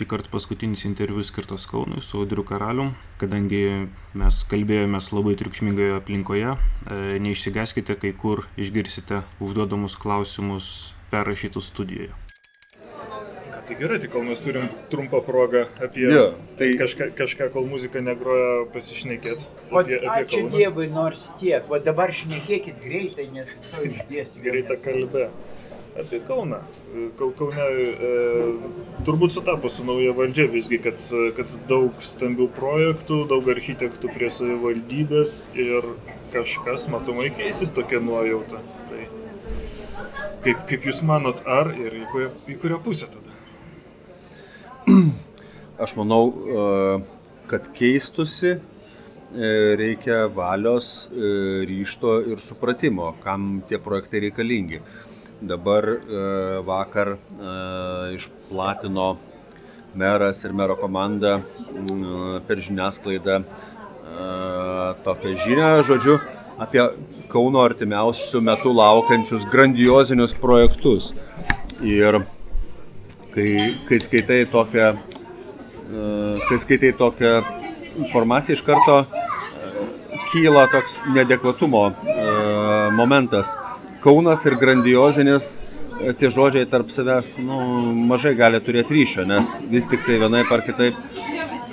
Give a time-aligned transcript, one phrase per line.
[0.00, 6.54] šį kartą paskutinis interviu skirtas Kaunui su Audriu Karalium, kadangi mes kalbėjomės labai triukšmingoje aplinkoje.
[6.56, 10.70] E, neišsigaskite, kai kur išgirsite užduodamus klausimus
[11.12, 12.14] perrašytus studijoje.
[13.68, 16.24] Tai gerai, tai kol mes turim trumpą progą apie Jo,
[16.58, 19.44] tai- kažką, kažką, kol muzika negroja, pasišnekėti.
[19.70, 20.48] O Apie, apie ačiū.
[20.50, 21.68] Dievui nors tiek.
[21.70, 25.28] O dabar šnekėkit greitai, nes to išdės Greitą kalbę.
[26.00, 26.58] Apie Kauną.
[27.18, 27.64] Kau- Kaune
[28.08, 28.10] e,
[29.06, 31.00] turbūt sutapo su nauja valdžia visgi, kad,
[31.36, 35.86] kad daug stambių projektų, daug architektų prie savivaldybės ir
[36.34, 38.62] kažkas matomai keisis tokia nuojauta.
[38.90, 39.02] Tai
[40.44, 43.36] kaip, kaip Jūs manot, ar ir į kurią, į kurią pusę tada?
[45.84, 46.64] Aš manau, e,
[47.50, 48.60] kad keistusi e,
[49.80, 51.30] reikia valios, e,
[51.68, 54.82] ryšto ir supratimo, kam tie projektai reikalingi.
[55.40, 55.86] Dabar
[56.66, 57.14] vakar
[58.14, 59.16] išplatino
[59.94, 61.40] meras ir mero komanda
[62.46, 63.38] per žiniasklaidą
[65.04, 66.18] tokią žinią, žodžiu,
[66.60, 66.84] apie
[67.30, 71.12] Kauno artimiausių metų laukiančius grandiozinius projektus.
[71.80, 72.20] Ir
[73.32, 73.48] kai,
[73.88, 74.92] kai skaitai tokią
[76.48, 77.32] kai skaitai tokią
[78.04, 79.00] informaciją, iš karto
[80.30, 81.88] kyla toks nedekvatumo
[82.98, 83.56] momentas.
[84.00, 85.58] Kaunas ir grandiozinis,
[86.16, 87.58] tie žodžiai tarp savęs nu,
[88.08, 90.96] mažai gali turėti ryšio, nes vis tik tai vienai par kitaip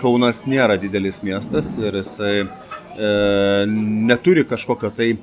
[0.02, 2.48] Kaunas nėra didelis miestas ir jisai e,
[4.11, 5.14] neturi kažkokio tai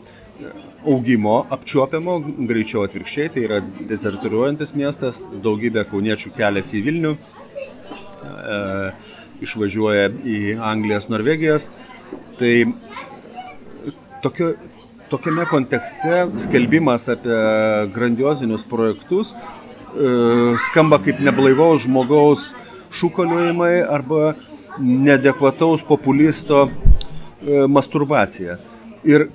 [0.84, 2.16] augimo apčiuopiamo,
[2.48, 3.60] greičiau atvirkščiai, tai yra
[3.92, 8.58] dezerturiuojantis miestas, daugybė kauniečių keliasi į Vilnių, e,
[9.44, 10.38] išvažiuoja į
[10.72, 11.69] Anglijas, Norvegijas.
[12.41, 12.55] Tai
[14.25, 14.55] tokio,
[15.10, 17.36] tokiame kontekste skelbimas apie
[17.94, 19.36] grandiozinius projektus e,
[20.69, 22.50] skamba kaip neblaivaus žmogaus
[22.94, 24.34] šūkaliojimai arba
[24.78, 28.59] nedekvataus populisto e, masturbacija.
[29.04, 29.28] Ir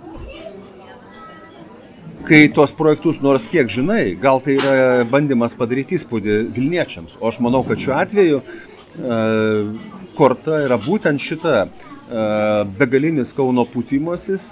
[2.28, 7.20] kai tuos projektus nors kiek žinai, gal tai yra bandymas padaryti įspūdį Vilniečiams.
[7.22, 9.22] O aš manau, kad šiuo atveju e,
[10.18, 11.62] korta yra būtent šita
[12.80, 14.48] begalinis Kauno putimasis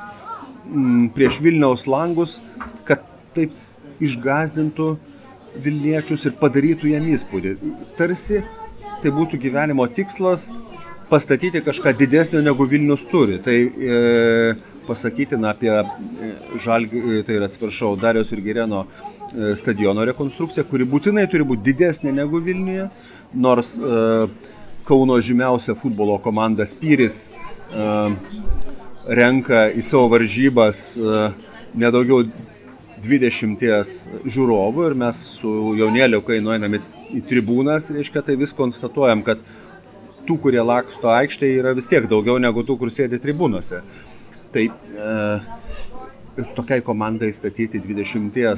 [0.68, 2.40] m, prieš Vilniaus langus,
[2.88, 3.04] kad
[3.36, 3.54] taip
[4.04, 4.96] išgazdintų
[5.58, 7.56] Vilniečius ir padarytų jam įspūdį.
[7.98, 8.44] Tarsi
[9.02, 10.50] tai būtų gyvenimo tikslas
[11.10, 13.40] pastatyti kažką didesnio negu Vilnius turi.
[13.44, 14.56] Tai e,
[14.88, 15.72] pasakytina apie
[16.64, 22.14] Žalgį, tai yra atsiprašau, Darius ir Gereno e, stadiono rekonstrukciją, kuri būtinai turi būti didesnė
[22.16, 22.90] negu Vilniuje,
[23.34, 24.28] nors e,
[24.88, 27.88] Kauno žymiausia futbolo komanda Spyris e,
[29.08, 31.24] renka į savo varžybas e,
[31.78, 32.26] nedaugiau
[33.04, 33.62] 20
[34.28, 36.82] žiūrovų ir mes su jaunėliu, kai nueiname
[37.14, 39.44] į tribūnas, reiškia, tai vis konstatuojam, kad
[40.28, 43.84] tų, kurie laksto aikštėje, yra vis tiek daugiau negu tų, kur sėdi tribūnose.
[44.52, 45.14] Tai e,
[46.58, 48.56] tokiai komandai statyti 20 e,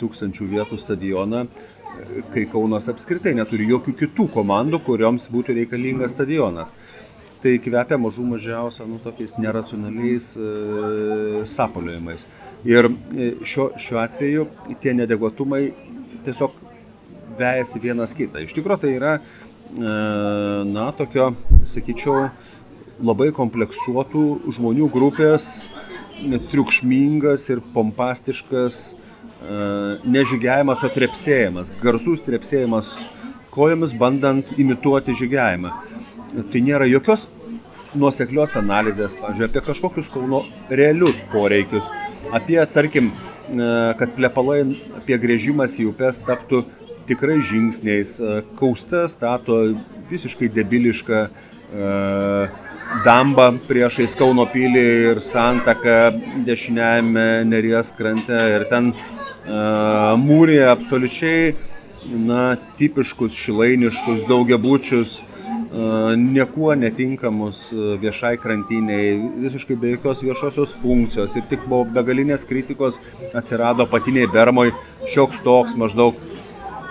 [0.00, 6.74] tūkstančių vietų stadioną, e, kai Kaunas apskritai neturi jokių kitų komandų, kurioms būtų reikalingas stadionas.
[7.38, 12.24] Tai kvepia mažų mažiausia, nu, tokiais neracionaliais e, sapoliojimais.
[12.66, 14.48] Ir e, šiuo, šiuo atveju
[14.82, 15.68] tie nedegvatumai
[16.26, 16.56] tiesiog
[17.38, 18.42] vejasi vienas kitą.
[18.42, 19.92] Iš tikrųjų tai yra, e,
[20.66, 21.30] na, tokio,
[21.62, 22.32] sakyčiau,
[22.98, 24.24] labai kompleksuotų
[24.56, 25.68] žmonių grupės,
[26.50, 28.96] triukšmingas ir pompastiškas e,
[30.02, 32.96] nežygiavimas, o trepsėjimas, garsus trepsėjimas
[33.54, 35.72] kojomis, bandant imituoti žygiavimą.
[36.28, 37.26] Tai nėra jokios
[37.96, 41.88] nuoseklios analizės, pavyzdžiui, apie kažkokius Kauno realius poreikius,
[42.36, 43.68] apie, tarkim, e,
[43.98, 44.60] kad plepalai
[44.98, 46.66] apie grėžimas į upes taptų
[47.08, 48.18] tikrai žingsniais.
[48.20, 49.62] E, Kausta stato
[50.10, 51.28] visiškai debilišką
[53.04, 55.96] dambą priešais Kauno pilį ir santaką
[56.46, 58.94] dešiniajame Neries krante ir ten
[60.22, 61.52] mūrė absoliučiai
[62.16, 65.18] na, tipiškus šilainiškus daugiabučius,
[65.68, 67.68] niekuo netinkamus
[68.00, 72.96] viešai krantiniai, visiškai be jokios viešosios funkcijos ir tik po begalinės kritikos
[73.36, 74.72] atsirado patiniai Bermoj
[75.12, 76.16] šioks toks maždaug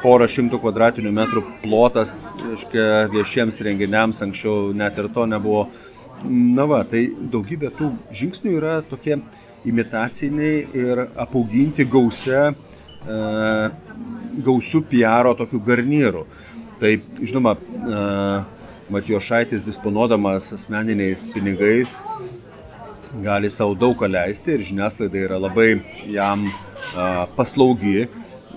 [0.03, 5.67] porą šimtų kvadratinių metrų plotas, reiškia, viešiems renginiams, anksčiau net ir to nebuvo.
[6.27, 9.17] Na va, tai daugybė tų žingsnių yra tokie
[9.67, 13.17] imitaciniai ir apauginti gausia, e,
[14.45, 16.23] gausių PR tokių garnyrų.
[16.77, 18.01] Tai, žinoma, e,
[18.93, 22.03] Matijošaitis disponuodamas asmeniniais pinigais
[23.23, 25.69] gali savo daug ką leisti ir žiniasklaida yra labai
[26.11, 26.47] jam
[27.35, 28.07] paslaugi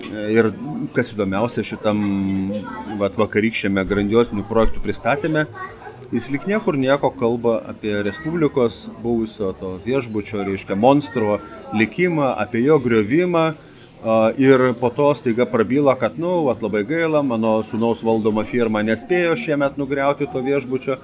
[0.09, 0.49] Ir
[0.95, 1.99] kas įdomiausia šitam
[2.99, 5.45] vat, vakarykščiame grandiosinių projektų pristatėme,
[6.11, 11.39] jis lik niekur nieko kalba apie Respublikos buvusio to viešbučio, reiškia, monstro
[11.77, 13.51] likimą, apie jo griovimą.
[14.41, 19.35] Ir po to staiga prabyla, kad, nu, vat, labai gaila, mano sunaus valdoma firma nespėjo
[19.37, 20.97] šiemet nugriauti to viešbučio,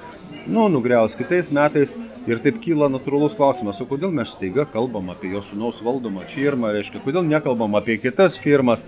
[0.50, 1.94] nu, nugriaus kitais metais.
[2.28, 6.74] Ir taip kyla natūralus klausimas, o kodėl mes staiga kalbam apie jo sunaus valdomą firmą,
[6.74, 8.84] reiškia, kodėl nekalbam apie kitas firmas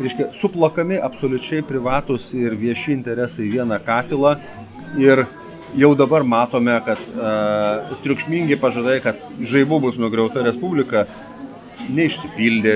[0.00, 4.36] reiškia, suplakami absoliučiai privatus ir vieši interesai į vieną katilą
[5.00, 5.26] ir
[5.78, 11.04] jau dabar matome, kad uh, triukšmingi pažadai, kad žaibų bus nugriauta Respublika,
[11.94, 12.74] neišsipildė,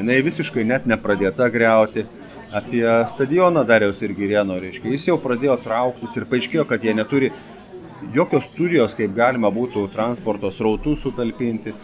[0.00, 2.06] jinai visiškai net nepradėta greuti.
[2.50, 7.28] Apie stadioną Dariaus ir Girėno, reiškia, jis jau pradėjo trauktis ir paaiškėjo, kad jie neturi
[8.14, 11.76] jokios studijos, kaip galima būtų transporto srautų sutalpinti.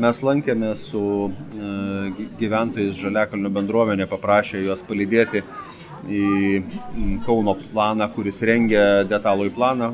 [0.00, 5.44] Mes lankėmės su e, gyventojais Žaliakalnio bendruomenė, paprašė juos palydėti
[6.08, 6.24] į
[7.24, 9.92] Kauno planą, kuris rengia detalų į planą,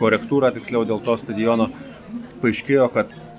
[0.00, 1.68] korektūrą tiksliau dėl to stadiono.
[2.42, 3.31] Paaiškėjo, kad e,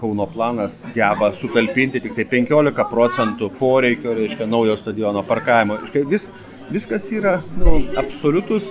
[0.00, 5.76] Kauno planas geba sutalpinti tik tai 15 procentų poreikio, reiškia, naujo stadiono parkavimo.
[5.82, 6.30] Reiškia, vis,
[6.72, 8.70] viskas yra nu, absoliutus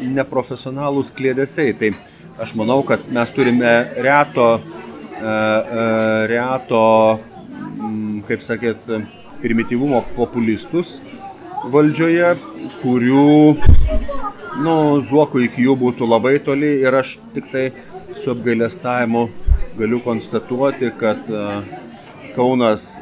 [0.00, 1.76] neprofesionalūs klėdesiai.
[1.76, 1.92] Tai
[2.40, 5.84] aš manau, kad mes turime reto, e, e,
[6.32, 6.82] reto
[8.28, 8.88] kaip sakėt,
[9.42, 10.96] primityvumo populistus
[11.72, 12.34] valdžioje,
[12.82, 13.26] kurių,
[14.62, 14.74] nu,
[15.08, 17.64] zuokų iki jų būtų labai toli ir aš tik tai
[18.22, 19.26] su apgailestavimu
[19.78, 21.28] galiu konstatuoti, kad
[22.32, 22.94] Kaunas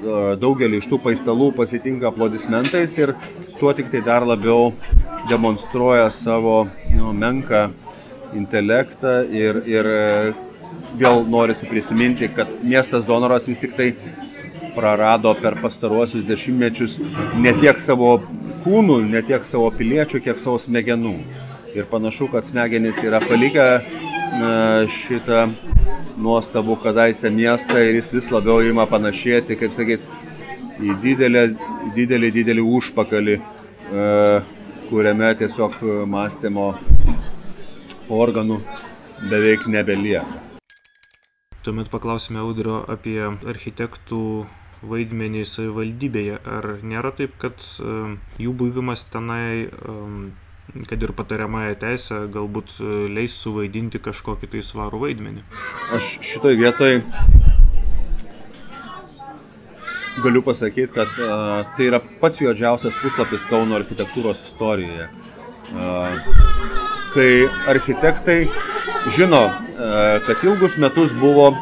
[0.42, 3.12] daugelį iš tų paistalų pasitinka aplodismentais ir
[3.60, 4.72] tuo tik tai dar labiau
[5.30, 6.64] demonstruoja savo
[6.96, 7.68] nu, menką
[8.34, 9.90] intelektą ir, ir
[10.98, 13.92] vėl norisi prisiminti, kad miestas donoras vis tik tai
[14.74, 16.98] prarado per pastaruosius dešimtmečius
[17.38, 18.16] ne tiek savo
[18.64, 21.16] kūnų, ne tiek savo piliečių, kiek savo smegenų.
[21.74, 23.66] Ir panašu, kad smegenys yra palikę
[24.90, 25.46] šitą
[26.20, 30.04] nuostabų kadaise miestą ir jis vis labiau ima panašėti, kaip sakyt,
[30.80, 31.44] į didelį,
[31.96, 33.40] didelį, didelį užpakalį,
[34.90, 35.80] kuriame tiesiog
[36.10, 36.70] mąstymo
[38.10, 38.60] organų
[39.30, 40.24] beveik nebelieka.
[41.60, 44.46] Tuomet paklausime Audrio apie architektų
[44.80, 46.38] vaidmenį savivaldybėje.
[46.40, 49.68] Ar nėra taip, kad uh, jų buvimas tenai,
[50.88, 55.44] kad ir patariamąją teisę, galbūt uh, leis suvaidinti kažkokį tai svarų vaidmenį?
[55.96, 57.02] Aš šitoje vietoje
[60.20, 65.08] galiu pasakyti, kad uh, tai yra pats juodžiausias puslapis Kauno architektūros istorijoje.
[65.70, 66.20] Uh,
[67.14, 67.30] kai
[67.70, 68.40] architektai
[69.16, 71.52] žino, uh, kad ilgus metus buvo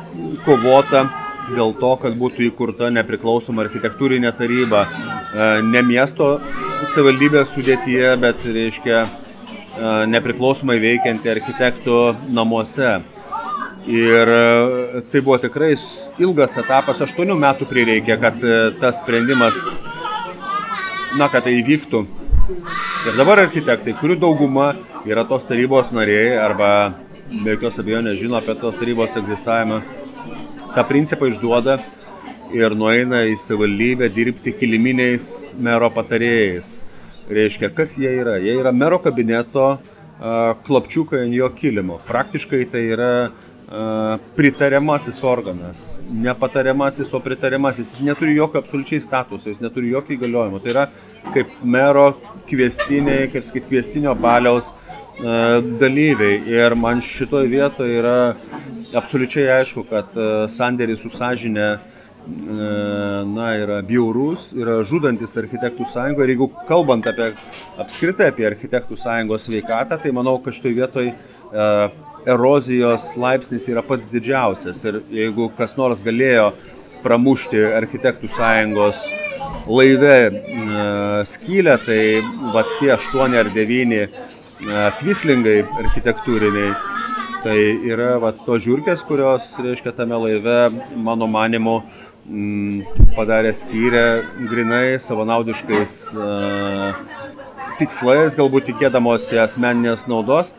[0.44, 1.06] kovota
[1.54, 6.36] dėl to, kad būtų įkurta nepriklausoma architektūrinė taryba, e, ne miesto
[6.86, 11.98] savivaldybės sudėtyje, bet, reiškia, e, nepriklausomai veikianti architektų
[12.34, 12.98] namuose.
[13.88, 15.72] Ir e, tai buvo tikrai
[16.20, 18.46] ilgas etapas, aštuonių metų prireikė, kad
[18.80, 19.58] tas sprendimas,
[21.18, 22.04] na, kad tai įvyktų.
[23.08, 24.72] Ir dabar architektai, kurių dauguma
[25.08, 26.70] yra tos tarybos nariai arba
[27.28, 29.82] be jokios abejonės žino apie tos tarybos egzistavimą,
[30.74, 31.78] tą principą išduoda
[32.54, 36.78] ir nueina į savivaldybę dirbti kiliminiais mero patarėjais.
[37.28, 38.38] Reiškia, kas jie yra?
[38.40, 39.76] Jie yra mero kabineto
[40.64, 41.98] klapčiukai ant jo kilimo.
[42.08, 43.12] Praktiškai tai yra
[44.36, 45.82] pritariamasis organas.
[46.08, 47.98] Nepatariamasis, o pritariamasis.
[47.98, 50.62] Jis neturi jokio absoliučiai statuso, jis neturi jokio įgaliojimo.
[50.64, 50.86] Tai yra
[51.34, 52.10] kaip mero
[52.48, 54.72] kvestiniai, kaip sakyt, kvestinio baliaus
[55.20, 56.40] dalyviai.
[56.48, 58.16] Ir man šitoje vietoje yra
[58.96, 60.16] absoliučiai aišku, kad
[60.54, 61.97] sandėris su sąžinė e,
[62.28, 67.30] na, yra bjaurus, yra žudantis architektų sąjungo ir jeigu kalbant apie
[67.80, 71.14] apskritai apie architektų sąjungos sveikatą, tai manau, kad šitoje vietoje
[72.28, 74.82] erozijos laipsnis yra pats didžiausias.
[74.84, 76.50] Ir jeigu kas nors galėjo
[77.04, 79.00] pramušti architektų sąjungos
[79.68, 80.32] laive e,
[81.28, 82.00] skylę, tai
[82.52, 84.04] vat tie aštuoni ar devyni
[84.98, 86.72] kvislingai architektūriniai
[87.38, 87.54] Tai
[87.86, 90.56] yra vat, tos žiūrkės, kurios, reiškia, tame laive,
[90.98, 91.76] mano manimu,
[93.16, 94.06] padarė skyrę
[94.50, 96.98] grinai savanaudiškais uh,
[97.78, 100.52] tikslais, galbūt tikėdamosi asmeninės naudos,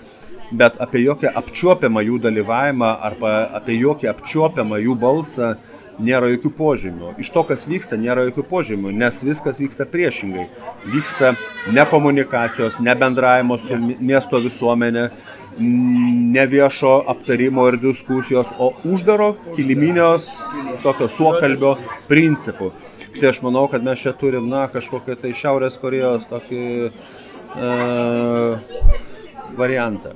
[0.52, 5.52] bet apie jokią apčiuopiamą jų dalyvavimą arba apie jokį apčiuopiamą jų balsą
[6.04, 7.14] nėra jokių požymių.
[7.22, 10.48] Iš to, kas vyksta, nėra jokių požymių, nes viskas vyksta priešingai.
[10.90, 11.34] Vyksta
[11.76, 15.10] ne komunikacijos, ne bendravimo su miesto visuomenė,
[15.60, 20.30] ne viešo aptarimo ir diskusijos, o uždaro kiliminės
[20.84, 21.76] tokio suokalbio
[22.12, 22.72] principų.
[23.20, 26.92] Tai aš manau, kad mes čia turim, na, kažkokią tai Šiaurės Korejos tokį e,
[29.58, 30.14] variantą.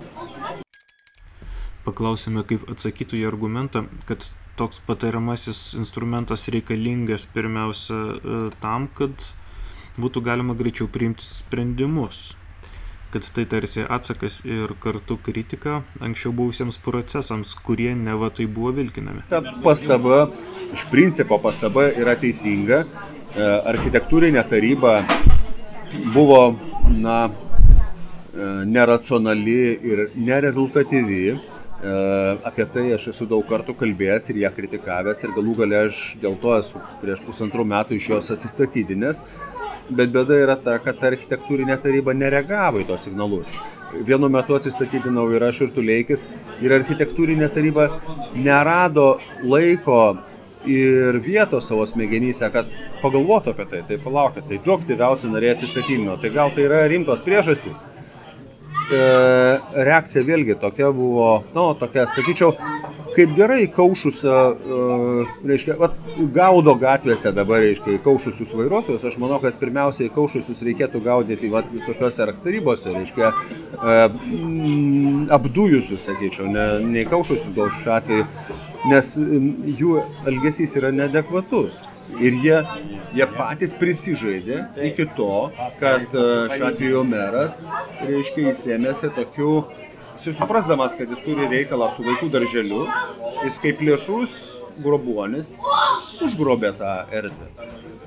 [1.84, 4.24] Paklausėme, kaip atsakytų į argumentą, kad
[4.60, 9.14] toks patariamasis instrumentas reikalingas pirmiausia e, tam, kad
[9.98, 12.32] būtų galima greičiau priimti sprendimus
[13.14, 19.22] kad tai tarsi atsakas ir kartu kritika anksčiau buvusiems procesams, kurie neva tai buvo vilkinami.
[19.30, 20.24] Ta pastaba,
[20.74, 22.80] iš principo pastaba yra teisinga.
[23.34, 24.96] E, architektūrinė taryba
[26.16, 26.42] buvo,
[27.06, 27.20] na,
[28.34, 29.60] e, neracionali
[29.92, 31.38] ir nerezultatyvi.
[31.84, 31.94] E,
[32.48, 36.38] apie tai aš esu daug kartų kalbėjęs ir ją kritikavęs ir galų gale aš dėl
[36.40, 39.24] to esu prieš pusantrų metų iš jos atsistatydinęs
[39.90, 43.50] bet bėda yra ta, kad architektūrinė taryba nereagavo į tos signalus.
[44.08, 46.24] Vienu metu atsistatydinau ir aš ir Tuleikis
[46.64, 47.90] ir architektūrinė taryba
[48.34, 50.16] nerado laiko
[50.66, 52.70] ir vietos savo smegenyse, kad
[53.02, 53.82] pagalvotų apie tai.
[53.90, 56.16] Tai palaukit, tai du aktyviausi nariai atsistatydino.
[56.22, 57.84] Tai gal tai yra rimtos priežastys?
[58.92, 59.02] E,
[59.88, 62.52] reakcija vėlgi tokia buvo, nu, tokia, sakyčiau,
[63.14, 65.96] kaip gerai kaušusio, uh, reiškia, vat,
[66.34, 72.28] gaudo gatvėse dabar, reiškia, kaušusius vairuotojus, aš manau, kad pirmiausiai kaušusius reikėtų gaudyti vat, visokiose
[72.44, 73.32] tarybose, reiškia,
[75.38, 78.28] apdujusius, sakyčiau, ne, ne kaušusius gal šiuo atveju,
[78.92, 79.16] nes
[79.80, 80.00] jų
[80.30, 81.78] elgesys yra neadekvatus.
[82.22, 82.60] Ir jie,
[83.14, 87.64] jie patys prisižaidė iki to, kad uh, šiuo atveju meras,
[88.02, 89.54] reiškia, įsėmėsi tokių
[90.24, 92.86] jis suprasdamas, kad jis turi reikalą su vaikų darželiu,
[93.44, 94.36] jis kaip lėšus
[94.84, 95.52] grobuonis
[96.24, 97.50] užgrobė tą erdvę.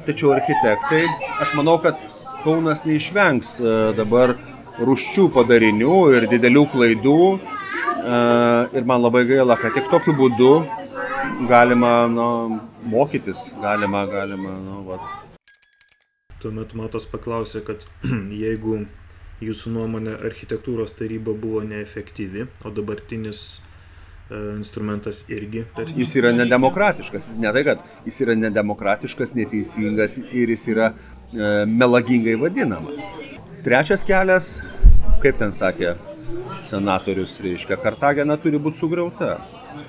[0.06, 1.04] Tačiau architektai,
[1.42, 1.98] aš manau, kad
[2.44, 4.36] Kaunas neišvengs e, dabar
[4.78, 7.20] ruščių padarinių ir didelių klaidų.
[7.36, 8.18] E,
[8.78, 10.52] ir man labai gaila, kad tik tokiu būdu
[11.50, 12.28] galima nu,
[12.86, 14.54] mokytis, galima, galima.
[14.62, 15.00] Nu, va.
[16.42, 17.84] Tuomet Matas paklausė, kad
[18.44, 18.84] jeigu
[19.44, 25.66] jūsų nuomonė architektūros taryba buvo neefektyvi, o dabartinis e, instrumentas irgi.
[25.76, 25.92] Per...
[25.96, 32.36] Jis yra nedemokratiškas, ne tai, kad jis yra nedemokratiškas, neteisingas ir jis yra e, melagingai
[32.40, 33.04] vadinamas.
[33.66, 34.50] Trečias kelias,
[35.24, 35.96] kaip ten sakė
[36.64, 39.36] senatorius, reiškia, Kartagena turi būti sugriauta.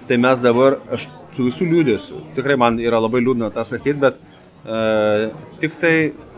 [0.07, 4.17] Tai mes dabar, aš su visų liūdėsiu, tikrai man yra labai liūdna tą sakyti, bet
[4.17, 5.29] e,
[5.61, 5.95] tik tai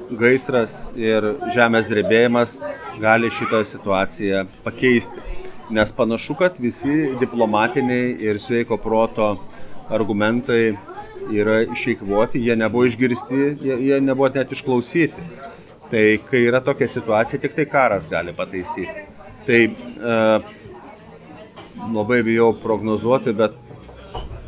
[0.09, 2.57] gaisras ir žemės drebėjimas
[3.01, 5.21] gali šitą situaciją pakeisti.
[5.69, 9.35] Nes panašu, kad visi diplomatiniai ir sveiko proto
[9.93, 10.63] argumentai
[11.29, 15.27] yra išeikvoti, jie nebuvo išgirsti, jie, jie nebuvo net išklausyti.
[15.89, 19.05] Tai kai yra tokia situacija, tik tai karas gali pataisyti.
[19.45, 20.17] Tai e,
[21.93, 23.55] labai bijau prognozuoti, bet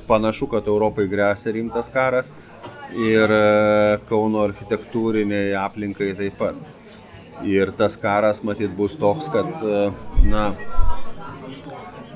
[0.07, 2.31] panašu, kad Europai grėsia rimtas karas
[2.97, 6.57] ir e, Kauno architektūriniai aplinkai taip pat.
[7.47, 9.85] Ir tas karas matyt bus toks, kad, e,
[10.29, 10.51] na,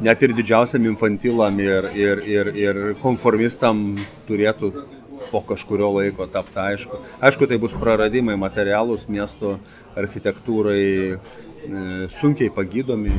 [0.04, 3.88] net ir didžiausiam infantilam ir, ir, ir, ir konformistam
[4.28, 4.74] turėtų
[5.32, 7.00] po kažkurio laiko tapti aišku.
[7.24, 9.56] Aišku, tai bus praradimai materialūs miesto
[9.98, 10.84] architektūrai,
[11.16, 13.16] e, sunkiai pagydomi,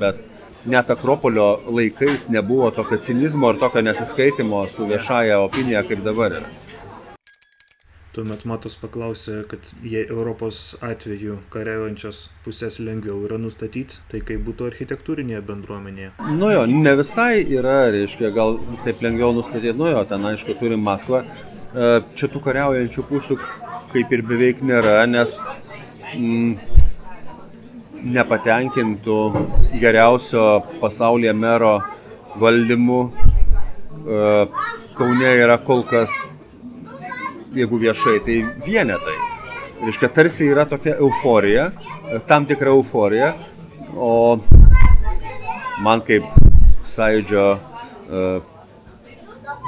[0.00, 0.24] bet
[0.66, 6.48] net Akropolio laikais nebuvo tokio cinizmo ir tokio nesiskaitimo su viešaja opinija, kaip dabar yra.
[8.16, 14.70] Tuomet Matos paklausė, kad jei Europos atveju kariaujančias pusės lengviau yra nustatyti, tai kaip būtų
[14.70, 16.14] architektūrinėje bendruomenėje?
[16.38, 18.56] Nu jo, ne visai yra, reiškia, gal
[18.86, 21.26] taip lengviau nustatyti, nu jo, ten aišku turim Maskvą.
[21.26, 23.36] E, čia tų kariaujančių pusių
[23.92, 25.36] kaip ir beveik nėra, nes
[26.16, 26.56] mm,
[28.14, 29.18] nepatenkintų
[29.82, 30.46] geriausio
[30.80, 31.76] pasaulyje mero
[32.40, 33.00] valdymu.
[34.06, 34.22] E,
[34.96, 36.12] Kaune yra kol kas,
[37.52, 39.16] jeigu viešai, tai vienetai.
[39.82, 41.66] Reiškia, tarsi yra tokia euforija,
[42.28, 43.34] tam tikra euforija,
[43.92, 44.38] o
[45.84, 46.24] man kaip
[46.88, 48.38] sąjūdžio uh,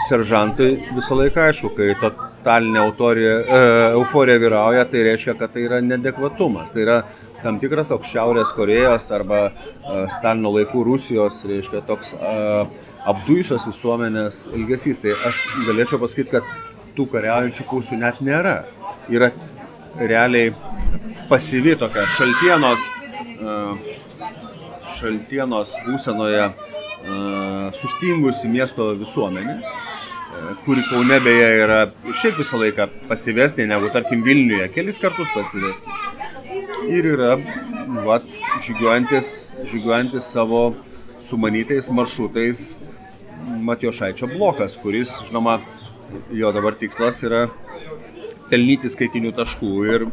[0.08, 5.82] seržantui visą laiką aišku, kai totalinė autorija, uh, euforija vyrauja, tai reiškia, kad tai yra
[5.84, 6.72] nedekvatumas.
[6.72, 6.98] Tai yra
[7.42, 12.68] tam tikras toks Šiaurės Korejos arba uh, Stalino laikų Rusijos, reiškia, toks uh,
[13.08, 15.02] apdujusios visuomenės ilgesys.
[15.04, 18.56] Tai aš galėčiau pasakyti, kad tų kariaujančių pusių net nėra.
[19.12, 19.30] Yra
[19.98, 20.52] realiai
[21.30, 22.88] pasyvi tokia šaltienos,
[23.42, 23.92] uh,
[24.98, 26.50] šaltienos būsenoje
[27.78, 29.54] sustingusi miesto visuomenė
[30.64, 31.78] kuri Kaune beje yra
[32.20, 36.17] šiaip visą laiką pasyvesnė negu, tarkim, Vilniuje, kelis kartus pasyvesnė
[36.86, 37.36] ir yra
[38.06, 38.26] vat,
[38.66, 39.32] žygiuojantis,
[39.70, 40.62] žygiuojantis savo
[41.24, 42.80] sumanytais maršrutais
[43.48, 45.58] Matijošaičio blokas, kuris, žinoma,
[46.32, 47.46] jo dabar tikslas yra
[48.50, 50.04] pelnyti skaitinių taškų ir,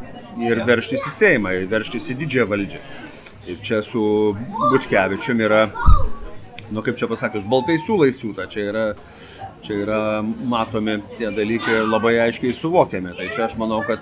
[0.43, 2.81] ir verštis į Seimą, ir verštis į didžiąją valdžią.
[3.51, 4.03] Ir čia su
[4.71, 5.65] Butkevičium yra,
[6.73, 8.85] nu kaip čia pasakius, baltai siūlai siūta, čia yra,
[9.65, 9.99] čia yra
[10.49, 13.13] matomi tie dalykai ir labai aiškiai suvokiami.
[13.19, 14.01] Tai čia aš manau, kad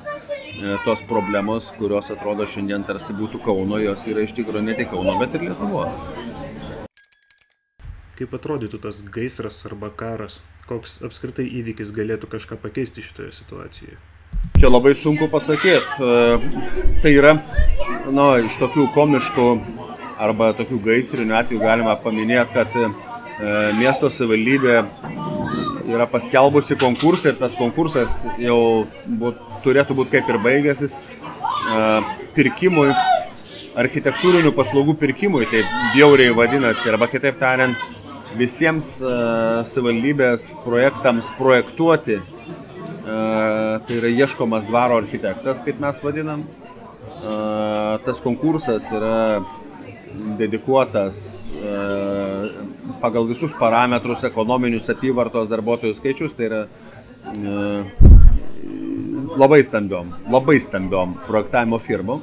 [0.85, 5.17] tos problemos, kurios atrodo šiandien tarsi būtų Kauno, jos yra iš tikrųjų ne tik Kauno,
[5.19, 5.91] bet ir Lietuvos.
[8.13, 10.39] Kaip atrodytų tas gaisras arba karas?
[10.69, 13.97] Koks apskritai įvykis galėtų kažką pakeisti šitoje situacijoje?
[14.59, 15.81] Čia labai sunku pasakyti.
[15.99, 17.33] E, tai yra,
[18.07, 19.47] nu, iš tokių komiškų
[20.23, 22.87] arba tokių gaisrinių atvejų galima paminėti, kad e,
[23.79, 24.77] miesto savivaldybė
[25.91, 30.95] yra paskelbusi konkursą ir tas konkursas jau būt, turėtų būti kaip ir baigęsis
[32.35, 32.89] pirkimui,
[33.79, 35.65] architektūrinių paslaugų pirkimui, taip
[35.95, 37.79] bjauriai vadinasi, arba kitaip tariant,
[38.37, 38.95] visiems
[39.69, 42.19] savivaldybės projektams projektuoti.
[43.03, 46.45] Tai yra ieškomas dvaro architektas, kaip mes vadinam.
[48.05, 49.43] Tas konkursas yra
[50.39, 51.19] dedikuotas
[53.03, 56.61] pagal visus parametrus, ekonominius apyvartos darbuotojų skaičius, tai yra
[59.39, 62.21] labai stambiom, labai stambiom projektavimo firmom.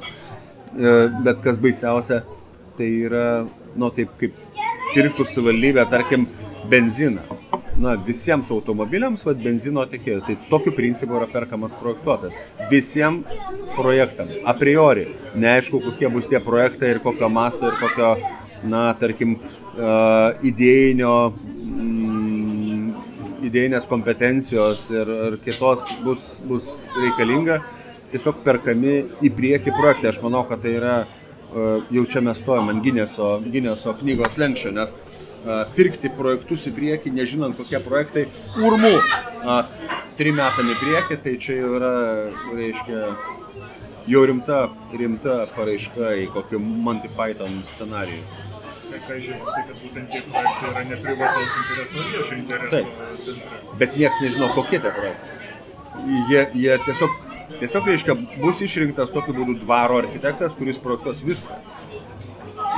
[0.71, 2.21] Uh, bet kas baisiausia,
[2.77, 3.25] tai yra,
[3.75, 4.37] nu taip kaip
[4.93, 6.27] pirktų savivaldybė, tarkim,
[6.71, 7.23] benziną.
[7.81, 10.19] Na, visiems automobiliams, vad, benzino tiekėjų.
[10.27, 12.35] Tai tokiu principu yra perkamas projektuotas.
[12.69, 13.25] Visiems
[13.77, 14.29] projektam.
[14.45, 15.07] A priori.
[15.39, 18.11] Neaišku, kokie bus tie projektai ir kokio masto ir kokio,
[18.69, 21.15] na, tarkim, uh, idėjinio,
[23.47, 26.67] idėjinės kompetencijos ir, ir kitos bus, bus
[26.97, 27.61] reikalinga.
[28.11, 30.11] Tiesiog perkami į priekį projektai.
[30.11, 34.73] Aš manau, kad tai yra uh, jau čia mes stojam ant Gineso, Gineso knygos lenkščio,
[34.75, 34.95] nes
[35.75, 38.27] pirkti projektus į priekį, nežinant kokie projektai,
[38.61, 38.93] urmų,
[40.19, 41.93] trim metam į priekį, tai čia jau yra,
[42.53, 43.01] reiškia,
[44.11, 44.63] jau rimta,
[44.93, 48.50] rimta paraiška į kokį Monty Python scenarijų.
[49.01, 52.71] Ką žinau, tai kad būtent tie projektai yra ne privataus intereso, viešo intereso.
[52.75, 55.39] Taip, bet niekas nežino, kokie tie projektai.
[56.29, 57.19] Jie, jie tiesiog
[57.59, 61.57] Tiesiog, reiškia, bus išrinktas tokiu būdu dvaro architektas, kuris projektuos viską.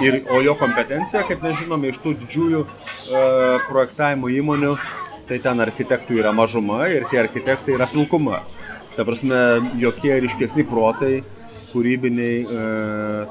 [0.02, 3.22] Ir, o jo kompetencija, kaip mes žinome, iš tų didžiųjų e,
[3.68, 4.74] projektavimo įmonių,
[5.30, 8.42] tai ten architektų yra mažuma ir tie architektai yra pilkuma.
[8.98, 9.38] Ta prasme,
[9.82, 11.22] jokie ryškesni protai,
[11.74, 12.66] kūrybiniai e,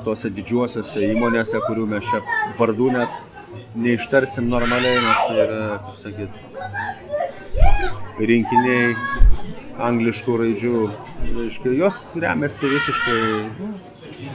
[0.06, 2.22] tose didžiuosiuose įmonėse, kurių mes čia
[2.58, 3.20] vardų net
[3.78, 6.32] neištarsim normaliai, nes tai yra, kaip sakyt,
[8.20, 8.94] rinkiniai
[9.88, 10.82] angliškų raidžių.
[11.38, 13.18] Reiškia, jos remiasi visiškai,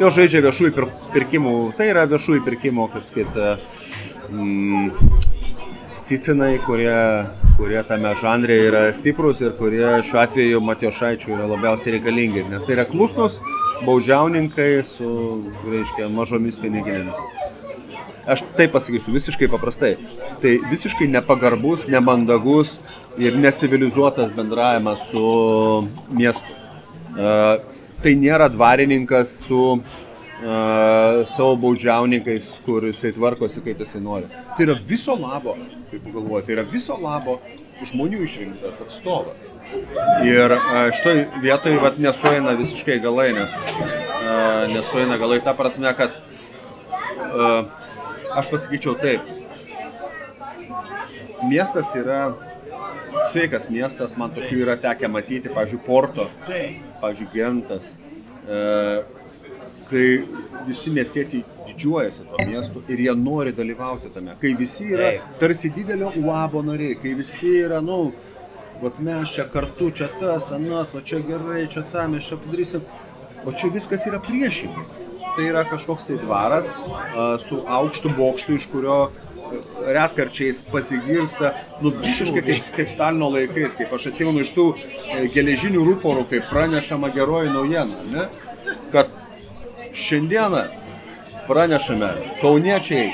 [0.01, 3.57] jos žaidžia viešųjų pirkimų, tai yra viešųjų pirkimų, kaip skaita,
[4.31, 4.89] mm,
[6.07, 6.97] cicinai, kurie,
[7.59, 12.77] kurie tame žanre yra stiprus ir kurie šiuo atveju Matijošaičių yra labiausiai reikalingi, nes tai
[12.77, 13.41] yra klusnus
[13.85, 15.09] baudžiauninkai su,
[15.67, 17.45] reiškia, mažomis piniginėmis.
[18.27, 19.93] Aš taip pasakysiu visiškai paprastai.
[20.41, 22.75] Tai visiškai nepagarbus, nemandagus
[23.21, 25.23] ir necivilizuotas bendravimas su
[26.11, 26.57] miestu.
[27.17, 27.63] Uh,
[28.03, 34.27] tai nėra dvarininkas su uh, savo baudžiauninkais, kur jisai tvarkosi, kaip jisai nori.
[34.57, 35.55] Tai yra viso labo,
[35.89, 37.39] kaip galvoju, tai yra viso labo
[37.85, 39.41] žmonių išrinktas atstovas.
[40.25, 40.53] Ir
[40.97, 47.67] šitoj vietoj vat, nesueina visiškai galai, nes uh, nesueina galai ta prasme, kad uh,
[48.37, 49.23] Aš pasakyčiau taip.
[51.49, 52.35] Miestas yra
[53.31, 56.27] sveikas miestas, man tokių yra tekę matyti, pavyzdžiui, Porto,
[57.01, 57.95] pavyzdžiui, Gentas,
[58.45, 58.59] e,
[59.89, 60.05] kai
[60.67, 66.13] visi miestiečiai didžiuojasi to miestu ir jie nori dalyvauti tame, kai visi yra tarsi didelio
[66.23, 68.11] uabo nariai, kai visi yra, nu,
[68.81, 72.87] vat mes čia kartu, čia tas, anas, va čia gerai, čia tą, mes čia padarysim,
[73.45, 75.05] o čia viskas yra priešingai.
[75.37, 78.97] Tai yra kažkoks tai dvaras a, su aukštu bokštu, iš kurio
[79.85, 85.85] retkarčiais pasigirsta, nu, visiškai kaip, kaip Stalino laikais, kaip aš atsimenu iš tų e, geležinių
[85.91, 88.25] rūporų, kaip pranešama geroji naujiena, ne?
[88.91, 89.13] kad
[89.97, 90.65] šiandieną
[91.47, 93.11] pranešame, kauniečiai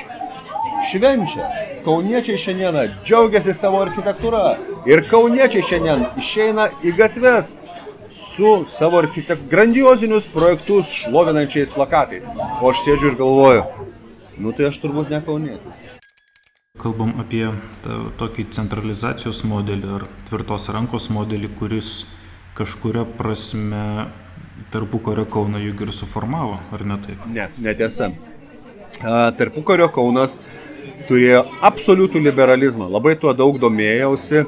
[0.89, 1.47] švenčia,
[1.85, 4.43] kauniečiai šiandieną džiaugiasi savo architektūra
[4.89, 7.53] ir kauniečiai šiandien išeina į gatves
[8.13, 12.25] su savo architekt grandiozinius projektus šlovinančiais plakatais.
[12.61, 13.65] O aš sėdžiu ir galvoju,
[14.41, 15.83] nu tai aš turbūt ne kaunietis.
[16.81, 17.45] Kalbam apie
[17.85, 21.91] tą, tokį centralizacijos modelį ar tvirtos rankos modelį, kuris
[22.57, 24.09] kažkuria prasme
[24.71, 27.25] tarpukario Kauną juk ir suformavo, ar ne taip?
[27.27, 28.11] Ne, netiesa.
[29.37, 30.37] Tarpukario Kaunas
[31.07, 32.87] turėjo absoliutų liberalizmą.
[32.91, 34.45] Labai tuo daug domėjausi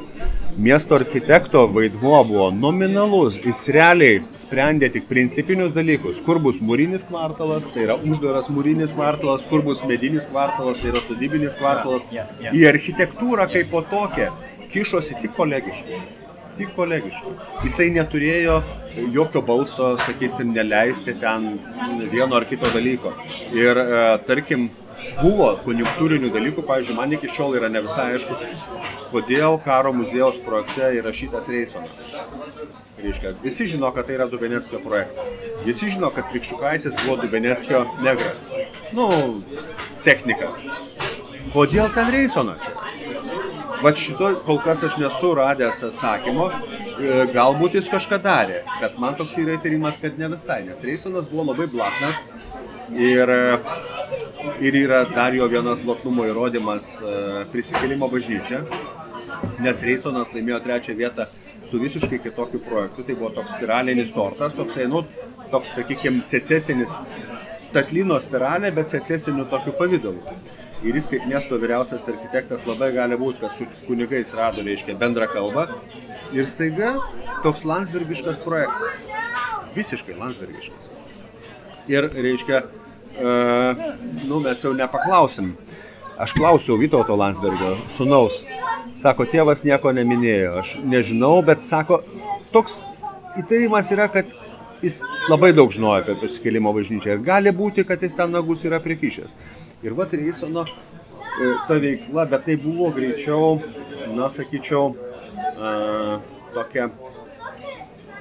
[0.57, 7.67] miesto architekto vaidmuo buvo nominalus, jis realiai sprendė tik principinius dalykus, kur bus mūrinis kvartalas,
[7.73, 12.07] tai yra uždaras mūrinis kvartalas, kur bus medinis kvartalas, tai yra sodybinis kvartalas.
[12.53, 14.31] Į architektūrą kaip po tokią
[14.71, 16.24] kišosi tik kolegiškai.
[16.55, 17.33] Tik kolegiškai.
[17.65, 18.61] Jisai neturėjo
[19.11, 21.57] jokio balso, sakysim, neleisti ten
[22.13, 23.11] vieno ar kito dalyko.
[23.55, 24.69] Ir e, tarkim,
[25.19, 28.37] buvo konjunktūrinių dalykų, pavyzdžiui, man iki šiol yra ne visai aišku,
[29.11, 32.15] kodėl karo muziejaus projekte įrašytas Reisonas.
[33.03, 35.31] Reiškia, visi žino, kad tai yra Dubeneckio projektas.
[35.67, 38.47] Visi žino, kad Krikščiukaitis buvo Dubeneckio negras.
[38.95, 39.09] Nu,
[40.07, 40.63] technikas.
[41.53, 43.04] Kodėl ten Reisonas yra?
[43.83, 46.49] Vat šito kol kas aš nesu radęs atsakymo,
[46.95, 51.27] E, galbūt jis kažką darė, bet man toks yra įtarimas, kad ne visai, nes Reisonas
[51.27, 52.21] buvo labai blatnas
[52.95, 53.31] ir,
[54.63, 57.17] ir yra dar jo vienas blotnumo įrodymas e,
[57.51, 58.61] prisikėlimo bažnyčia,
[59.65, 61.27] nes Reisonas laimėjo trečią vietą
[61.67, 65.03] su visiškai kitokiu projektu, tai buvo toks spiralinis tortas, toksai, nu,
[65.51, 66.95] toks, sakykime, secesinis,
[67.75, 70.23] tatlino spiralė, bet secesiniu tokiu pavydalu
[70.85, 75.27] ir jis kaip miesto vyriausias architektas labai gali būti, kad su kunigais rado, reiškia, bendrą
[75.31, 75.67] kalbą
[76.35, 76.95] ir staiga
[77.43, 78.99] toks Landsbergiškas projektas.
[79.75, 80.91] Visiškai Landsbergiškas.
[81.91, 82.61] Ir, reiškia,
[83.17, 83.83] uh,
[84.29, 85.53] nu mes jau nepaklausim.
[86.21, 88.39] Aš klausiau Vytauto Landsbergio, sunaus.
[88.95, 90.53] Sako, tėvas nieko neminėjo.
[90.61, 91.99] Aš nežinau, bet sako,
[92.53, 92.77] toks
[93.41, 94.29] įtarimas yra, kad
[94.85, 98.79] jis labai daug žinojo apie prisikėlimo bažnyčią ir gali būti, kad jis ten nagus yra
[98.83, 99.33] prikišęs.
[99.83, 103.59] Ir va Reisono e, ta veikla, bet tai buvo greičiau,
[104.15, 104.95] na sakyčiau,
[105.59, 106.19] a,
[106.55, 106.89] tokia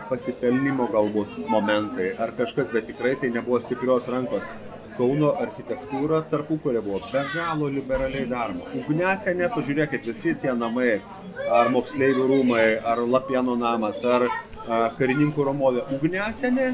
[0.08, 4.46] pasipelnimo galbūt momentai ar kažkas, bet tikrai tai nebuvo stiprios rankos.
[4.94, 8.68] Kauno architektūra tarpu, kuria buvo be galo liberaliai daroma.
[8.78, 11.00] Ugnesenė, pažiūrėkit, visi tie namai,
[11.50, 15.88] ar moksleivių rūmai, ar Lapieno namas, ar a, karininkų romovė.
[15.96, 16.68] Ugnesenė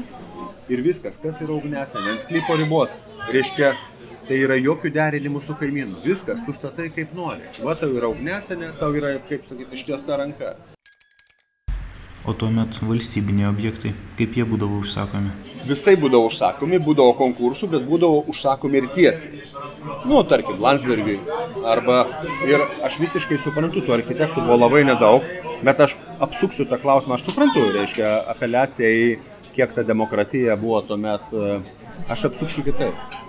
[0.69, 2.93] ir viskas, kas yra ugnesenė, ant sklypo ribos.
[3.31, 3.73] Reiškia,
[4.31, 5.97] tai yra jokių derinimų su kaimynu.
[6.05, 7.43] Viskas, tu statai kaip nori.
[7.65, 10.53] Va tau yra ugnesenė, tau yra, kaip sakyti, ištiesta ranka.
[12.23, 15.33] O tuomet valstybiniai objektai, kaip jie būdavo užsakomi?
[15.67, 19.41] Visai būdavo užsakomi, būdavo konkursų, bet būdavo užsakomi ir tiesiai.
[20.07, 21.17] Nu, tarkim, Landsbergiui.
[21.67, 22.05] Arba
[22.47, 25.25] ir aš visiškai suprantu, tų architektų buvo labai nedaug,
[25.65, 29.11] bet aš apsuksiu tą klausimą, aš suprantu, reiškia, apeliacija į
[29.57, 31.59] kiek ta demokratija buvo tuomet, e,
[32.13, 33.19] aš apsuksiu kitaip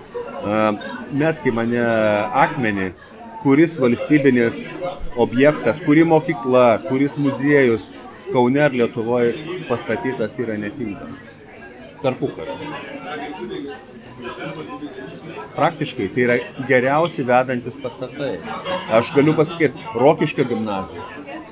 [1.13, 1.83] meski mane
[2.45, 2.93] akmenį,
[3.43, 4.63] kuris valstybinis
[5.17, 7.91] objektas, kuri mokykla, kuris muziejus
[8.33, 9.35] Kaune ar Lietuvoje
[9.69, 11.19] pastatytas yra netinkami.
[12.03, 12.55] Tarpukario.
[15.53, 16.37] Praktiškai tai yra
[16.69, 18.39] geriausi vedantis pastatai.
[18.99, 21.05] Aš galiu pasakyti, Rokiškio gimnazija,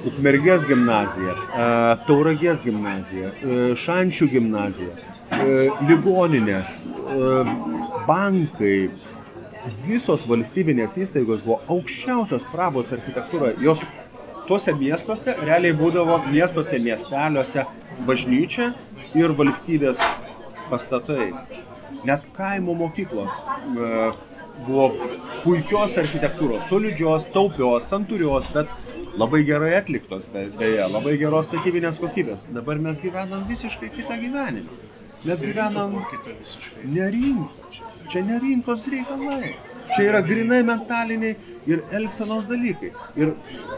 [0.08, 1.34] Ukmergės gimnazija,
[2.08, 3.34] Tauragės gimnazija,
[3.84, 4.94] Šančių gimnazija,
[5.90, 6.86] ligoninės,
[8.08, 8.90] bankai,
[9.84, 13.58] visos valstybinės įstaigos buvo aukščiausios prabos architektūroje.
[13.64, 13.84] Jos
[14.48, 17.66] tuose miestuose realiai būdavo miestuose, miesteliuose
[18.08, 18.72] bažnyčia
[19.18, 20.00] ir valstybės
[20.70, 21.30] pastatai.
[22.06, 24.10] Net kaimo mokyklos e,
[24.64, 24.86] buvo
[25.44, 28.70] puikios architektūros, solidžios, taupios, santūrios, bet
[29.20, 32.46] labai gerai atliktos, beje, labai geros statybinės kokybės.
[32.54, 34.89] Dabar mes gyvenam visiškai kitą gyvenimą.
[35.24, 35.98] Mes gyvenam
[36.84, 37.82] ne rinkos.
[38.08, 39.52] Čia ne rinkos reikalai.
[39.94, 41.34] Čia yra grinai mentaliniai
[41.68, 42.92] ir elgsenos dalykai.
[43.20, 43.34] Ir,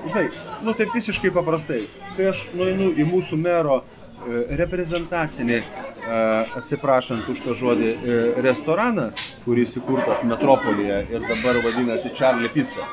[0.07, 0.29] žinai,
[0.63, 6.23] nu taip visiškai paprastai, kai aš nueinu į mūsų mero e, reprezentacinį, e,
[6.61, 9.11] atsiprašant už tą žodį, e, restoraną,
[9.47, 12.87] kuris įkurtas metropolyje ir dabar vadinasi Charlie Pizza.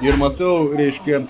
[0.00, 1.24] Ir matau, reiškia,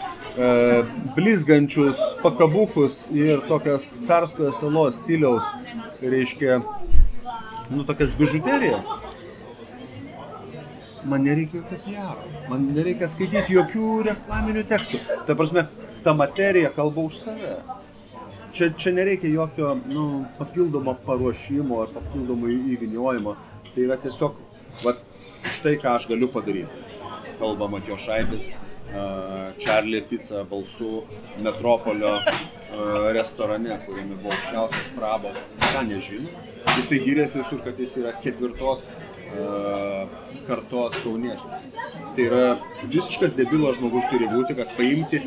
[1.17, 5.49] blizgančius pakabukus ir tokias carskojo salos stiliaus
[6.03, 6.61] reiškia,
[7.71, 8.89] nu, tokias bižuterijas,
[11.05, 12.17] man nereikia jokio PR,
[12.51, 15.01] man nereikia skaityti jokių reklaminių tekstų.
[15.29, 15.67] Ta prasme,
[16.05, 17.55] ta materija kalba už save.
[18.53, 20.07] Čia, čia nereikia jokio nu,
[20.39, 23.37] papildomo paruošimo ar papildomo įviniojimo.
[23.71, 24.41] Tai yra tiesiog,
[24.83, 24.97] va,
[25.55, 26.89] štai ką aš galiu padaryti.
[27.39, 28.51] Kalba Matijošaitis,
[29.61, 31.05] Charlie Pizza balsų
[31.45, 32.17] Metropolio
[33.15, 35.39] restorane, kuriame buvo aukščiausias prabos.
[35.63, 36.31] Ką nežino.
[36.77, 38.87] Jisai gyrėsi visur, kad jis yra ketvirtos
[40.47, 41.65] kartos kaunietis.
[42.17, 42.45] Tai yra
[42.83, 45.23] visiškas debilo žmogus turi būti, kad paimti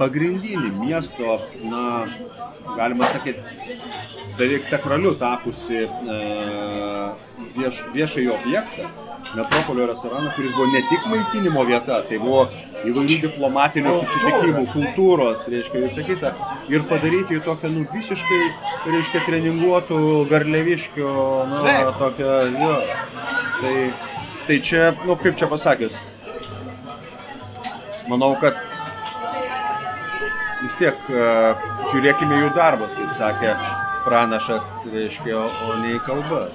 [0.00, 1.84] pagrindinį miesto, na,
[2.76, 3.40] galima sakyti,
[4.38, 5.86] beveik sakraliu tapusi
[7.56, 8.90] vieš, viešąjį objektą
[9.34, 12.46] Metropolio restoraną, kuris buvo ne tik maitinimo vieta, tai buvo
[12.88, 16.32] įvairių diplomatinių susitikimų, kultūros, reiškia, visą kitą.
[16.72, 18.40] Ir padaryti jį tokią, nu, visiškai,
[18.88, 20.00] reiškia, treninguotų
[20.32, 21.12] garleviškio,
[21.52, 21.60] nu,
[22.00, 22.74] tokią, jo.
[23.60, 23.74] Tai,
[24.48, 26.00] tai čia, nu, kaip čia pasakęs,
[28.10, 28.58] manau, kad
[30.64, 33.54] vis tiek uh, žiūrėkime jų darbus, kaip sakė
[34.04, 36.48] pranašas, reiškia, o ne į kalbą.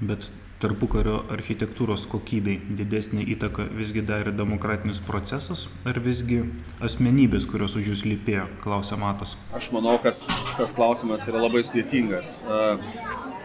[0.00, 6.42] Bet tarpukario architektūros kokybei didesnį įtaką visgi darė demokratinis procesas ar visgi
[6.84, 9.36] asmenybės, kurios už jūs lypėjo, klausė Matas.
[9.56, 10.20] Aš manau, kad
[10.58, 12.36] tas klausimas yra labai sudėtingas.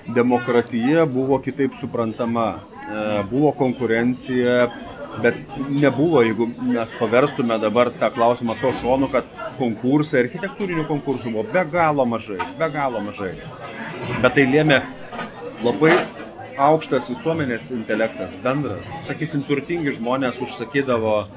[0.06, 2.60] Demokratija buvo kitaip suprantama,
[3.32, 4.67] buvo konkurencija,
[5.23, 5.39] bet
[5.71, 11.63] nebuvo, jeigu mes paverstume dabar tą klausimą to šonu, kad konkursai, architektūrinių konkursų buvo be
[11.71, 13.38] galo mažai, be galo mažai.
[14.19, 14.84] Bet tai lėmė
[15.63, 15.95] labai
[16.61, 18.87] aukštas visuomenės intelektas, bendras.
[19.07, 21.29] Sakysim, turtingi žmonės užsakydavo uh,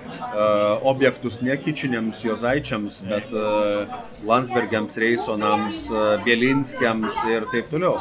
[0.89, 7.99] objektus ne kičiniams jozaičiams, bet uh, Landsbergiams, Reisonams, uh, Bielinskiams ir taip toliau.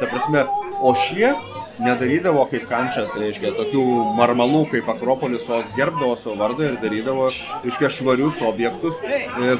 [0.00, 0.46] Ta prasme,
[0.80, 1.32] o šie
[1.80, 3.84] nedarydavo kaip kančias, reiškia, tokių
[4.18, 7.30] marmalų kaip Akropolis, o gerbdavo savo vardą ir darydavo,
[7.64, 9.00] reiškia, švarius objektus,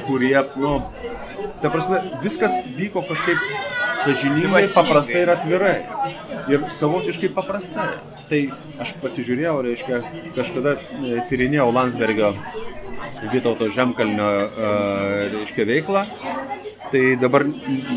[0.06, 0.76] kurie, nu,
[1.62, 5.76] ta prasme, viskas vyko kažkaip sažiningai, paprastai ir atvirai.
[6.50, 7.88] Ir savotiškai paprastai.
[8.30, 8.40] Tai
[8.82, 10.00] aš pasižiūrėjau, reiškia,
[10.36, 10.76] kažkada
[11.30, 12.34] tyrinėjau Landsbergio
[13.32, 14.28] Vytauto Žemkalnio,
[15.34, 16.04] reiškia, veiklą.
[16.90, 17.44] Tai dabar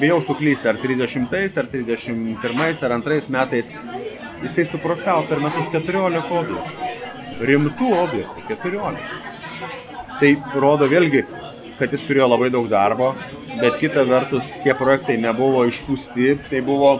[0.01, 3.71] bijau suklysti, ar 30, ar 31, ar 2 metais
[4.43, 6.89] jisai suprojektavo per metus 14 objektų.
[7.43, 9.21] Rimtų objektų 14.
[10.19, 10.29] Tai
[10.61, 11.23] rodo vėlgi,
[11.79, 13.13] kad jis turėjo labai daug darbo,
[13.61, 16.95] bet kita vertus tie projektai nebuvo išpūsti, tai buvo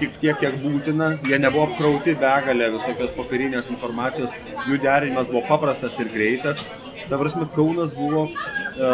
[0.00, 4.32] tik tiek, kiek būtina, jie nebuvo apkrauti begalę visokios popierinės informacijos,
[4.68, 6.62] jų derinimas buvo paprastas ir greitas.
[7.10, 8.90] Ta prasme, Kaunas buvo, e,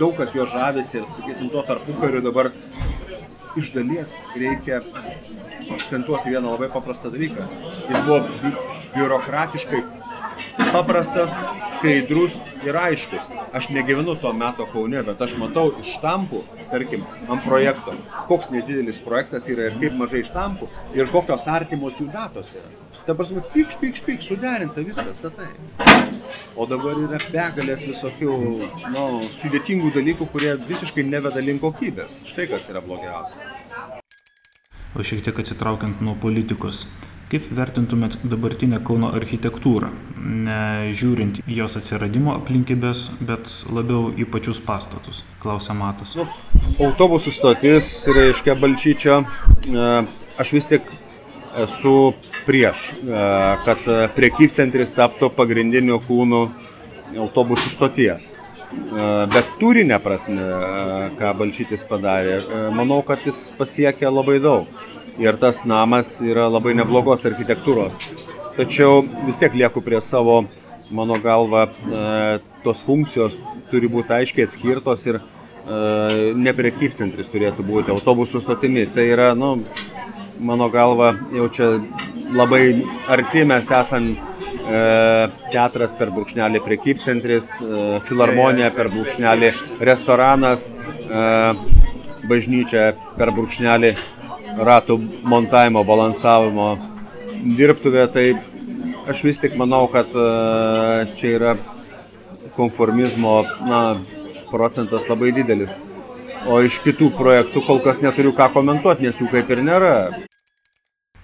[0.00, 2.50] daug kas jo žavėsi ir, sakysim, tuo tarpukariu dabar
[3.56, 4.80] iš dalies reikia
[5.72, 7.46] akcentuoti vieną labai paprastą dalyką.
[7.88, 8.52] Jis buvo bi
[8.96, 9.82] biurokratiškai
[10.72, 11.34] paprastas,
[11.76, 13.32] skaidrus ir aiškus.
[13.52, 17.96] Aš negyvenu tuo metu Kaune, bet aš matau iš štampų, tarkim, ant projekto,
[18.30, 22.70] koks nedidelis projektas yra ir kaip mažai štampų ir kokios artimos jų datos yra.
[23.02, 25.48] Ta prasme, pykš, pykš, pykš, suderinta viskas, tatai.
[26.54, 28.36] O dabar yra begalės visokių,
[28.94, 29.06] nu,
[29.40, 32.20] sudėtingų dalykų, kurie visiškai neveda link kokybės.
[32.30, 33.50] Štai kas yra blogiausia.
[34.94, 36.84] O šiek tiek atsitraukiant nuo politikos,
[37.32, 39.88] Kaip vertintumėt dabartinę Kauno architektūrą,
[40.20, 45.22] nežiūrint jos atsiradimo aplinkybės, bet labiau į pačius pastatus?
[45.40, 46.12] Klausia Matas.
[46.18, 46.26] Nu,
[46.76, 49.88] autobusų stotis, reiškia Balčyčio, e,
[50.44, 50.92] aš vis tik
[51.64, 51.96] esu
[52.44, 53.24] prieš, e,
[53.64, 53.88] kad
[54.20, 56.44] priekybcentris taptų pagrindiniu kūnu
[57.16, 58.34] autobusų stoties.
[58.36, 60.52] E, bet turinė prasme,
[61.16, 62.42] ką Balčytis padarė,
[62.76, 67.96] manau, kad jis pasiekė labai daug ir tas namas yra labai neblogos architektūros.
[68.56, 70.42] Tačiau vis tiek lieku prie savo,
[70.92, 73.38] mano galva, e, tos funkcijos
[73.70, 75.22] turi būti aiškiai atskirtos ir e,
[76.36, 78.84] ne prekybcentris turėtų būti autobusų stotimi.
[78.92, 79.54] Tai yra, nu,
[80.40, 81.70] mano galva, jau čia
[82.32, 82.62] labai
[83.12, 84.82] arti mes esam e,
[85.52, 87.54] teatras per brūkšnelį prekybcentris,
[88.08, 90.72] filharmonija per brūkšnelį restoranas,
[92.28, 93.96] bažnyčia per brūkšnelį
[94.58, 96.68] ratų montavimo, balansavimo
[97.58, 98.26] dirbtuvė, tai
[99.10, 100.26] aš vis tik manau, kad e,
[101.18, 101.54] čia yra
[102.56, 103.80] konformizmo na,
[104.50, 105.78] procentas labai didelis.
[106.50, 109.94] O iš kitų projektų kol kas neturiu ką komentuoti, nes jų kaip ir nėra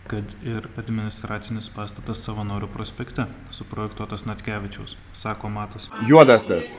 [0.08, 5.88] kad ir administracinis pastatas Savanorių prospekte, suprojektuotas Natkevičiaus, sako Matas.
[6.08, 6.70] Juodas tas.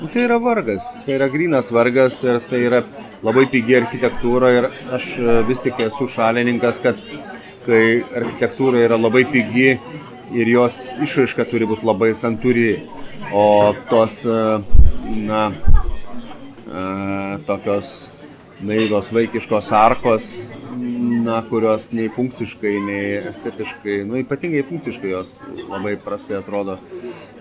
[0.00, 2.82] Nu, tai yra vargas, tai yra grinas vargas ir tai yra
[3.26, 7.00] labai pigi architektūra ir aš e, vis tik esu šalininkas, kad
[7.66, 7.82] kai
[8.22, 9.72] architektūra yra labai pigi
[10.38, 12.68] ir jos išraiška turi būti labai santūri,
[13.34, 15.48] o tos, e, na,
[16.62, 16.86] e,
[17.48, 17.96] tokios
[18.64, 20.30] naivios vaikiškos arkos
[21.28, 25.34] na, kurios nei funkciškai, nei estetiškai, nu, ypatingai funkciškai jos
[25.68, 26.78] labai prastai atrodo.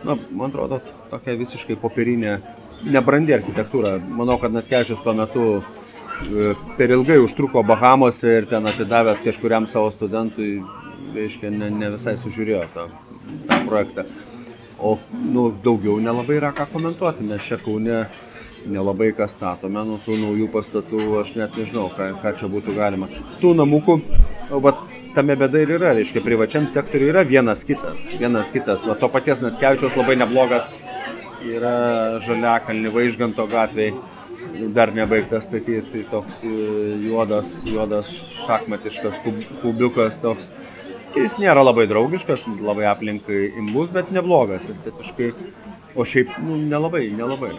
[0.04, 0.80] Na, man atrodo,
[1.12, 2.38] tokia visiškai popierinė,
[2.88, 3.98] nebrandi architektūra.
[4.20, 9.70] Manau, kad net kečius tuo metu e, per ilgai užtruko Bahamose ir ten atidavęs kažkuriam
[9.70, 10.58] savo studentui,
[11.16, 12.90] reiškia, ne, ne visai sužiūrėjo tą,
[13.50, 14.08] tą projektą.
[14.78, 18.04] O nu, daugiau nelabai yra ką komentuoti, mes čia Kaune
[18.72, 23.10] nelabai ką statome, nu tų naujų pastatų aš net nežinau, ką, ką čia būtų galima.
[23.42, 23.98] Tų namukų,
[24.64, 24.76] va,
[25.16, 29.44] tame bėda ir yra, reiškia, privačiam sektoriui yra vienas kitas, vienas kitas, va, to paties
[29.46, 30.74] net Kevičiaus labai neblogas
[31.46, 33.96] yra Žaliakalni Vaižganto gatvėje,
[34.74, 36.52] dar nebaigtas statyti, tai toks e,
[37.06, 38.10] juodas, juodas
[38.46, 40.50] šachmatiškas kub, kubiukas toks.
[41.18, 45.32] Jis nėra labai draugiškas, labai aplinkai imlus, bet neblogas estetiškai.
[45.98, 47.56] O šiaip, nu, nelabai, nelabai.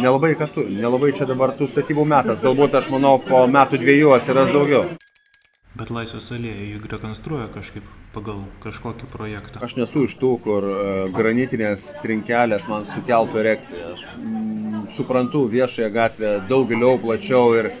[0.00, 2.40] Nelabai ką tu, nelabai čia dabar tų statybų metas.
[2.42, 4.86] Galbūt aš manau, po metų dviejų atsiras daugiau.
[5.74, 9.60] Bet Laisvės alėja juk rekonstruoja kažkaip pagal kažkokį projektą.
[9.66, 10.80] Aš nesu iš tų, kur uh,
[11.12, 13.90] granitinės trinkelės man sukeltų erekciją.
[14.16, 17.72] Mm, suprantu viešąją gatvę daug giliau, plačiau ir,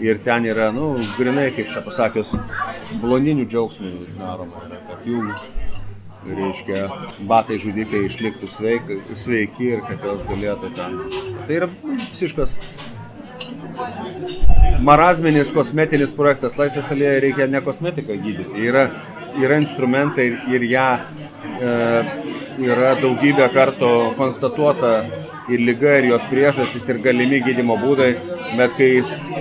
[0.00, 2.32] ir ten yra, nu, grinai, kaip čia pasakius,
[3.04, 4.64] blondinių džiaugsmų daroma.
[4.88, 5.26] Kad jų,
[6.26, 6.86] reiškia,
[7.28, 10.98] batai žudikai išliktų sveiki, sveiki ir kad jos galėtų ten.
[11.46, 12.58] Tai yra visiškas
[14.82, 16.58] marazminis kosmetinis projektas.
[16.60, 18.66] Laisvės alėje reikia ne kosmetiką gydyti.
[18.68, 18.86] Yra,
[19.40, 21.74] yra instrumentai ir ją e,
[22.68, 24.94] yra daugybę kartų konstatuota
[25.52, 28.12] ir lyga, ir jos priežastys, ir galimi gydimo būdai.
[28.58, 28.90] Bet kai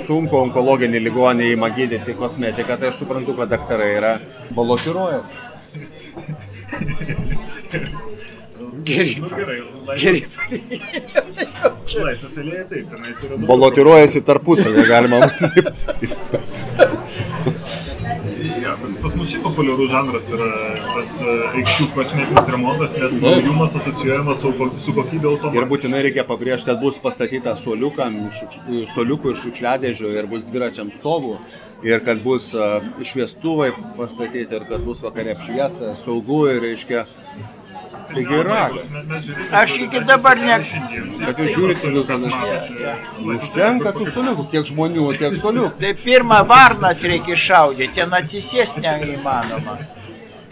[0.07, 4.15] sunku onkologinį ligonį įma gydyti kosmetiką, tai aš suprantu, kad daktarai yra
[4.55, 5.37] balotiruojas.
[8.85, 9.17] Gerai.
[9.21, 10.37] Nu, gerai, laisvės,
[12.05, 13.37] laisvės alėja taip, tenais yra.
[13.49, 15.17] Balotiruojasi tarpusavį, galima
[18.81, 20.49] bet pas mus šiaip populiarus žanras yra
[20.95, 24.51] tas e, aikščių kosmetinis remontas, nes naujumas asocijuojamas su,
[24.85, 25.67] su kokybė Ir automobilio.
[25.73, 27.55] būtinai reikia pabrėžti, kad bus pastatyta
[28.95, 31.37] suoliukų ir šiukšliadėžių ir bus dviračiam stovų
[31.87, 37.05] ir kad bus a, šviestuvai pastatyti ir kad bus vakare apšviesta, saugu ir reiškia.
[38.13, 38.61] Taigi yra.
[39.61, 40.59] Aš iki dabar ne-
[41.25, 42.75] Kad jūs žiūrite, kas matosi.
[43.35, 45.79] Užtenka tų suoliukų, kiek žmonių, tiek suoliukų.
[45.81, 49.77] Tai pirmą varnas reikia šaudyti, ten atsisės neįmanoma.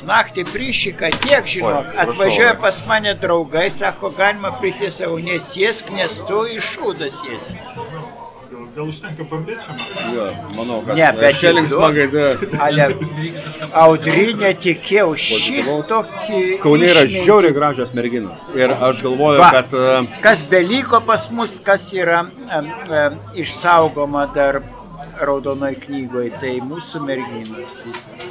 [0.09, 6.63] Naktį prišika tiek, žinok, atvažiuoja pas mane draugai, sako, galima prisėsau, nesėsk, nes tu iš
[6.77, 7.57] šūdą sėsi.
[8.75, 9.85] Gal užtenka pabėčiama?
[10.13, 12.59] Jo, manau, kad Ne, bet čia linksma jau- gaida.
[12.67, 12.85] Ale
[13.83, 15.85] audrinė tikėjau Pozityvaus.
[15.89, 16.41] šitokį.
[16.63, 18.47] Kaune yra žiauriai gražios merginos.
[18.55, 19.51] Ir aš galvoju, Va.
[19.57, 24.61] kad a, Kas beliko pas mus, kas yra um, um, išsaugoma dar
[25.19, 28.27] raudonoj knygoje, tai mūsų merginos viskas.